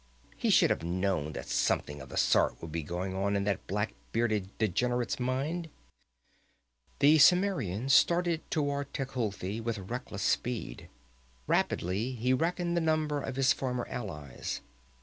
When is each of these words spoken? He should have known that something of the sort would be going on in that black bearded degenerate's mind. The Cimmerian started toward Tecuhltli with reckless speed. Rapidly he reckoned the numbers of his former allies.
He 0.35 0.49
should 0.49 0.71
have 0.71 0.81
known 0.81 1.33
that 1.33 1.47
something 1.47 2.01
of 2.01 2.09
the 2.09 2.17
sort 2.17 2.59
would 2.59 2.71
be 2.71 2.81
going 2.81 3.13
on 3.13 3.35
in 3.35 3.43
that 3.43 3.67
black 3.67 3.93
bearded 4.11 4.49
degenerate's 4.57 5.19
mind. 5.19 5.69
The 6.97 7.19
Cimmerian 7.19 7.87
started 7.87 8.41
toward 8.49 8.93
Tecuhltli 8.95 9.61
with 9.61 9.77
reckless 9.77 10.23
speed. 10.23 10.89
Rapidly 11.45 12.13
he 12.13 12.33
reckoned 12.33 12.75
the 12.75 12.81
numbers 12.81 13.27
of 13.27 13.35
his 13.35 13.53
former 13.53 13.85
allies. 13.91 14.61